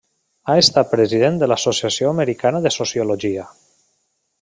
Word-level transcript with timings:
Ha 0.47 0.55
estat 0.61 0.89
president 0.93 1.37
de 1.43 1.49
l'Associació 1.53 2.15
Americana 2.17 2.63
de 2.67 2.73
Sociologia. 2.81 3.49